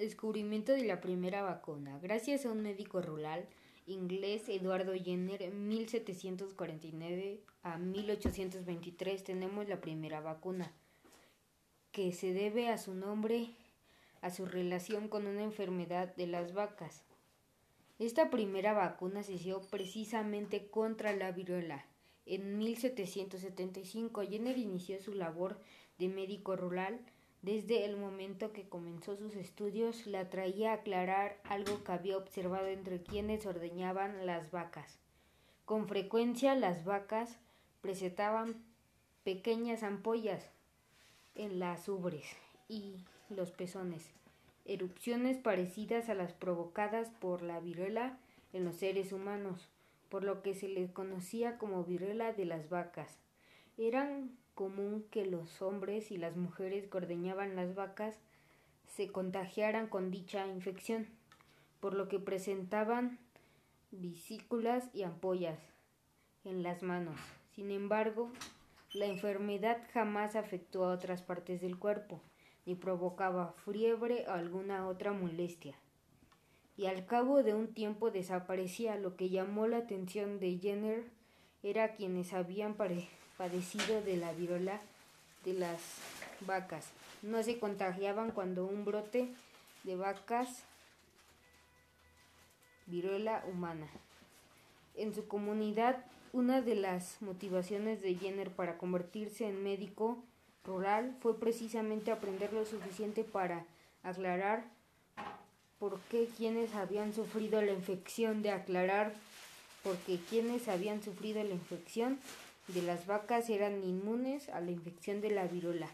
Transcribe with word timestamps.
Descubrimiento 0.00 0.72
de 0.72 0.84
la 0.84 1.02
primera 1.02 1.42
vacuna. 1.42 1.98
Gracias 1.98 2.46
a 2.46 2.50
un 2.50 2.62
médico 2.62 3.02
rural 3.02 3.46
inglés, 3.86 4.48
Eduardo 4.48 4.94
Jenner, 4.94 5.52
1749 5.52 7.42
a 7.62 7.76
1823, 7.76 9.22
tenemos 9.22 9.68
la 9.68 9.82
primera 9.82 10.22
vacuna, 10.22 10.72
que 11.92 12.14
se 12.14 12.32
debe 12.32 12.70
a 12.70 12.78
su 12.78 12.94
nombre, 12.94 13.50
a 14.22 14.30
su 14.30 14.46
relación 14.46 15.08
con 15.08 15.26
una 15.26 15.42
enfermedad 15.42 16.16
de 16.16 16.28
las 16.28 16.54
vacas. 16.54 17.04
Esta 17.98 18.30
primera 18.30 18.72
vacuna 18.72 19.22
se 19.22 19.34
hizo 19.34 19.60
precisamente 19.68 20.68
contra 20.70 21.14
la 21.14 21.30
viruela. 21.30 21.84
En 22.24 22.56
1775, 22.56 24.22
Jenner 24.22 24.56
inició 24.56 24.98
su 24.98 25.12
labor 25.12 25.60
de 25.98 26.08
médico 26.08 26.56
rural 26.56 27.00
desde 27.42 27.86
el 27.86 27.96
momento 27.96 28.52
que 28.52 28.68
comenzó 28.68 29.16
sus 29.16 29.34
estudios, 29.34 30.06
la 30.06 30.28
traía 30.28 30.72
a 30.72 30.74
aclarar 30.74 31.40
algo 31.44 31.82
que 31.84 31.92
había 31.92 32.18
observado 32.18 32.66
entre 32.66 33.02
quienes 33.02 33.46
ordeñaban 33.46 34.26
las 34.26 34.50
vacas. 34.50 34.98
Con 35.64 35.88
frecuencia 35.88 36.54
las 36.54 36.84
vacas 36.84 37.38
presentaban 37.80 38.62
pequeñas 39.24 39.82
ampollas 39.82 40.50
en 41.34 41.58
las 41.58 41.88
ubres 41.88 42.24
y 42.68 42.96
los 43.30 43.52
pezones, 43.52 44.10
erupciones 44.66 45.38
parecidas 45.38 46.08
a 46.10 46.14
las 46.14 46.32
provocadas 46.32 47.08
por 47.08 47.42
la 47.42 47.60
viruela 47.60 48.18
en 48.52 48.64
los 48.64 48.76
seres 48.76 49.12
humanos, 49.12 49.68
por 50.10 50.24
lo 50.24 50.42
que 50.42 50.54
se 50.54 50.68
les 50.68 50.90
conocía 50.90 51.56
como 51.56 51.84
viruela 51.84 52.32
de 52.32 52.44
las 52.44 52.68
vacas. 52.68 53.16
Eran 53.82 54.36
común 54.54 55.06
que 55.10 55.24
los 55.24 55.62
hombres 55.62 56.10
y 56.10 56.18
las 56.18 56.36
mujeres 56.36 56.86
que 56.86 56.98
ordeñaban 56.98 57.56
las 57.56 57.74
vacas 57.74 58.14
se 58.86 59.10
contagiaran 59.10 59.86
con 59.86 60.10
dicha 60.10 60.46
infección, 60.46 61.06
por 61.80 61.94
lo 61.94 62.06
que 62.06 62.18
presentaban 62.18 63.18
vesículas 63.90 64.90
y 64.92 65.04
ampollas 65.04 65.58
en 66.44 66.62
las 66.62 66.82
manos. 66.82 67.18
Sin 67.54 67.70
embargo, 67.70 68.30
la 68.92 69.06
enfermedad 69.06 69.78
jamás 69.94 70.36
afectó 70.36 70.84
a 70.84 70.92
otras 70.92 71.22
partes 71.22 71.62
del 71.62 71.78
cuerpo, 71.78 72.20
ni 72.66 72.74
provocaba 72.74 73.54
fiebre 73.64 74.26
o 74.28 74.32
alguna 74.32 74.88
otra 74.88 75.14
molestia. 75.14 75.74
Y 76.76 76.84
al 76.84 77.06
cabo 77.06 77.42
de 77.42 77.54
un 77.54 77.72
tiempo 77.72 78.10
desaparecía. 78.10 78.96
Lo 78.96 79.16
que 79.16 79.30
llamó 79.30 79.66
la 79.66 79.78
atención 79.78 80.38
de 80.38 80.58
Jenner 80.58 81.04
era 81.62 81.94
quienes 81.94 82.34
habían 82.34 82.74
padecido 83.40 84.02
de 84.02 84.18
la 84.18 84.34
viruela 84.34 84.82
de 85.46 85.54
las 85.54 85.80
vacas. 86.46 86.90
No 87.22 87.42
se 87.42 87.58
contagiaban 87.58 88.32
cuando 88.32 88.66
un 88.66 88.84
brote 88.84 89.28
de 89.82 89.96
vacas 89.96 90.62
viruela 92.84 93.42
humana. 93.50 93.86
En 94.94 95.14
su 95.14 95.26
comunidad, 95.26 96.04
una 96.34 96.60
de 96.60 96.74
las 96.74 97.22
motivaciones 97.22 98.02
de 98.02 98.14
Jenner 98.16 98.50
para 98.50 98.76
convertirse 98.76 99.48
en 99.48 99.64
médico 99.64 100.22
rural 100.62 101.16
fue 101.22 101.40
precisamente 101.40 102.12
aprender 102.12 102.52
lo 102.52 102.66
suficiente 102.66 103.24
para 103.24 103.64
aclarar 104.02 104.64
por 105.78 105.98
qué 106.10 106.28
quienes 106.36 106.74
habían 106.74 107.14
sufrido 107.14 107.62
la 107.62 107.72
infección 107.72 108.42
de 108.42 108.50
aclarar 108.50 109.14
porque 109.82 110.20
quienes 110.28 110.68
habían 110.68 111.02
sufrido 111.02 111.42
la 111.42 111.54
infección 111.54 112.18
de 112.74 112.82
las 112.82 113.06
vacas 113.06 113.50
eran 113.50 113.82
inmunes 113.82 114.48
a 114.48 114.60
la 114.60 114.70
infección 114.70 115.20
de 115.20 115.30
la 115.30 115.46
viruela. 115.46 115.88